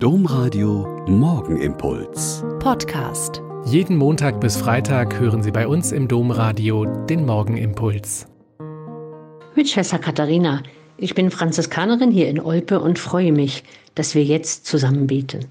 Domradio 0.00 1.04
Morgenimpuls. 1.08 2.44
Podcast. 2.60 3.42
Jeden 3.64 3.96
Montag 3.96 4.40
bis 4.40 4.56
Freitag 4.56 5.18
hören 5.18 5.42
Sie 5.42 5.50
bei 5.50 5.66
uns 5.66 5.90
im 5.90 6.06
Domradio 6.06 6.84
den 6.84 7.26
Morgenimpuls. 7.26 8.28
Mit 9.56 9.68
Schwester 9.68 9.98
Katharina. 9.98 10.62
Ich 10.98 11.16
bin 11.16 11.32
Franziskanerin 11.32 12.12
hier 12.12 12.28
in 12.28 12.38
Olpe 12.38 12.78
und 12.78 13.00
freue 13.00 13.32
mich, 13.32 13.64
dass 13.96 14.14
wir 14.14 14.22
jetzt 14.22 14.66
zusammen 14.66 15.08
beten. 15.08 15.46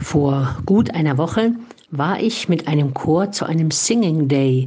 Vor 0.00 0.56
gut 0.66 0.92
einer 0.92 1.16
Woche 1.16 1.52
war 1.92 2.20
ich 2.20 2.48
mit 2.48 2.66
einem 2.66 2.94
Chor 2.94 3.30
zu 3.30 3.44
einem 3.44 3.70
Singing 3.70 4.26
Day. 4.26 4.66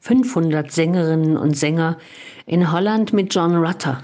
500 0.00 0.70
Sängerinnen 0.70 1.38
und 1.38 1.56
Sänger 1.56 1.96
in 2.44 2.72
Holland 2.72 3.14
mit 3.14 3.34
John 3.34 3.56
Rutter. 3.56 4.02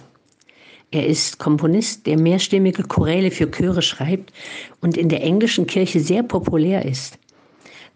Er 0.91 1.07
ist 1.07 1.39
Komponist, 1.39 2.07
der 2.07 2.18
mehrstimmige 2.18 2.82
Choräle 2.82 3.30
für 3.30 3.50
Chöre 3.50 3.82
schreibt 3.82 4.32
und 4.80 4.96
in 4.96 5.11
der 5.11 5.22
englischen 5.22 5.66
Kirche 5.66 6.00
sehr 6.00 6.22
populär 6.22 6.86
ist. 6.86 7.18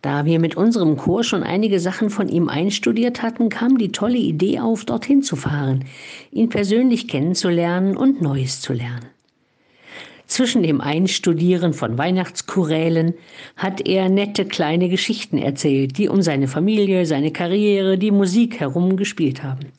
Da 0.03 0.25
wir 0.27 0.41
mit 0.41 0.57
unserem 0.57 0.97
Chor 0.97 1.25
schon 1.25 1.43
einige 1.43 1.79
Sachen 1.81 2.11
von 2.11 2.29
ihm 2.29 2.49
einstudiert 2.49 3.23
hatten, 3.23 3.49
kam 3.49 3.79
die 3.79 3.93
tolle 3.93 4.19
Idee 4.19 4.59
auf, 4.59 4.85
dorthin 4.85 5.23
zu 5.23 5.37
fahren, 5.37 5.85
ihn 6.33 6.49
persönlich 6.49 7.09
kennenzulernen 7.09 7.97
und 7.97 8.21
Neues 8.21 8.61
zu 8.61 8.73
lernen. 8.73 9.07
Zwischen 10.27 10.63
dem 10.63 10.81
Einstudieren 10.81 11.73
von 11.73 11.99
Weihnachtschorälen 11.99 13.15
hat 13.57 13.87
er 13.87 14.09
nette 14.09 14.45
kleine 14.45 14.89
Geschichten 14.89 15.39
erzählt, 15.39 15.99
die 15.99 16.09
um 16.09 16.21
seine 16.21 16.49
Familie, 16.49 17.07
seine 17.07 17.33
Karriere, 17.33 17.97
die 17.97 18.11
Musik 18.11 18.59
herum 18.61 18.97
gespielt 18.97 19.43
haben. 19.43 19.73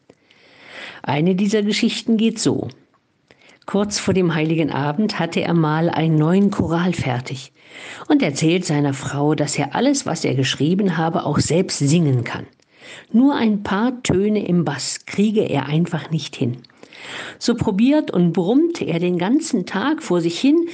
Eine 1.01 1.35
dieser 1.35 1.63
Geschichten 1.63 2.17
geht 2.17 2.39
so. 2.39 2.69
Kurz 3.65 3.97
vor 3.97 4.13
dem 4.13 4.35
heiligen 4.35 4.71
Abend 4.71 5.19
hatte 5.19 5.41
er 5.41 5.53
mal 5.53 5.89
einen 5.89 6.15
neuen 6.15 6.51
Choral 6.51 6.93
fertig 6.93 7.53
und 8.07 8.21
erzählt 8.21 8.65
seiner 8.65 8.93
Frau, 8.93 9.35
dass 9.35 9.57
er 9.57 9.73
alles, 9.73 10.05
was 10.05 10.25
er 10.25 10.35
geschrieben 10.35 10.97
habe, 10.97 11.25
auch 11.25 11.39
selbst 11.39 11.79
singen 11.79 12.23
kann. 12.23 12.45
Nur 13.11 13.35
ein 13.35 13.63
paar 13.63 14.03
Töne 14.03 14.45
im 14.45 14.65
Bass 14.65 15.05
kriege 15.05 15.41
er 15.41 15.67
einfach 15.67 16.11
nicht 16.11 16.35
hin. 16.35 16.57
So 17.39 17.55
probiert 17.55 18.11
und 18.11 18.33
brummt 18.33 18.81
er 18.81 18.99
den 18.99 19.17
ganzen 19.17 19.65
Tag 19.65 20.03
vor 20.03 20.19
sich 20.19 20.39
hin 20.39 20.67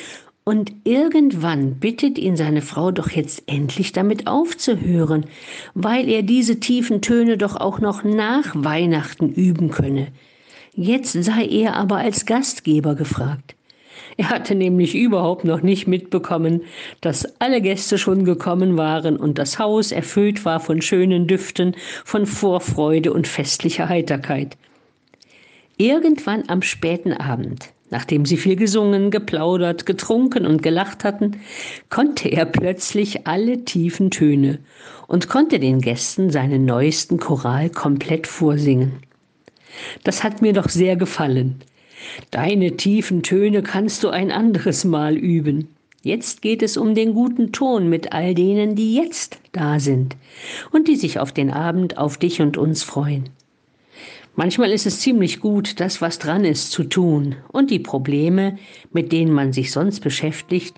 und 0.44 0.72
irgendwann 0.84 1.76
bittet 1.76 2.18
ihn 2.18 2.36
seine 2.36 2.64
Frau 2.64 2.92
doch 2.92 3.12
jetzt 3.12 3.44
endlich 3.46 3.92
damit 3.92 4.26
aufzuhören, 4.26 5.26
weil 5.76 6.10
er 6.10 6.24
diese 6.24 6.60
tiefen 6.60 7.02
Töne 7.02 7.38
doch 7.38 7.56
auch 7.56 7.80
noch 7.80 8.04
nach 8.04 8.56
Weihnachten 8.56 9.30
üben 9.30 9.70
könne. 9.70 10.08
Jetzt 10.82 11.12
sei 11.12 11.46
er 11.46 11.76
aber 11.76 11.98
als 11.98 12.26
Gastgeber 12.26 12.96
gefragt. 12.96 13.54
Er 14.16 14.30
hatte 14.30 14.56
nämlich 14.56 14.96
überhaupt 14.96 15.44
noch 15.44 15.62
nicht 15.62 15.88
mitbekommen, 15.88 16.62
dass 17.02 17.42
alle 17.42 17.62
Gäste 17.62 17.98
schon 17.98 18.24
gekommen 18.24 18.78
waren 18.78 19.18
und 19.18 19.38
das 19.40 19.60
Haus 19.60 19.92
erfüllt 19.92 20.46
war 20.46 20.62
von 20.62 20.82
schönen 20.82 21.28
Düften, 21.28 21.76
von 22.06 22.26
Vorfreude 22.26 23.12
und 23.12 23.28
festlicher 23.28 23.90
Heiterkeit. 23.90 24.56
Irgendwann 25.76 26.46
am 26.48 26.62
späten 26.62 27.12
Abend, 27.12 27.74
nachdem 27.90 28.26
sie 28.26 28.38
viel 28.38 28.56
gesungen, 28.56 29.12
geplaudert, 29.12 29.86
getrunken 29.86 30.46
und 30.46 30.64
gelacht 30.64 31.04
hatten, 31.04 31.42
konnte 31.90 32.30
er 32.30 32.46
plötzlich 32.46 33.28
alle 33.28 33.66
tiefen 33.66 34.12
Töne 34.12 34.60
und 35.08 35.28
konnte 35.28 35.60
den 35.60 35.82
Gästen 35.82 36.30
seinen 36.30 36.64
neuesten 36.64 37.18
Choral 37.18 37.70
komplett 37.70 38.28
vorsingen. 38.28 39.09
Das 40.04 40.24
hat 40.24 40.42
mir 40.42 40.54
doch 40.54 40.70
sehr 40.70 40.96
gefallen. 40.96 41.56
Deine 42.32 42.78
tiefen 42.78 43.24
Töne 43.24 43.62
kannst 43.62 44.04
du 44.04 44.10
ein 44.10 44.32
anderes 44.32 44.86
Mal 44.86 45.18
üben. 45.18 45.68
Jetzt 46.02 46.42
geht 46.42 46.64
es 46.64 46.78
um 46.78 46.96
den 46.96 47.14
guten 47.14 47.52
Ton 47.52 47.90
mit 47.90 48.14
all 48.14 48.34
denen, 48.34 48.76
die 48.76 48.96
jetzt 48.96 49.40
da 49.52 49.80
sind 49.80 50.16
und 50.72 50.88
die 50.88 50.96
sich 50.96 51.20
auf 51.20 51.34
den 51.34 51.52
Abend 51.52 51.98
auf 51.98 52.18
dich 52.18 52.42
und 52.42 52.58
uns 52.58 52.84
freuen. 52.84 53.30
Manchmal 54.36 54.72
ist 54.72 54.86
es 54.86 55.02
ziemlich 55.02 55.42
gut, 55.42 55.82
das, 55.82 56.02
was 56.02 56.18
dran 56.18 56.46
ist, 56.46 56.72
zu 56.72 56.86
tun, 56.86 57.36
und 57.52 57.72
die 57.72 57.80
Probleme, 57.80 58.58
mit 58.94 59.12
denen 59.12 59.34
man 59.34 59.52
sich 59.52 59.74
sonst 59.74 60.00
beschäftigt, 60.00 60.78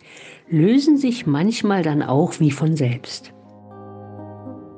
lösen 0.50 0.98
sich 0.98 1.28
manchmal 1.28 1.84
dann 1.84 2.02
auch 2.02 2.40
wie 2.40 2.50
von 2.50 2.76
selbst. 2.76 3.34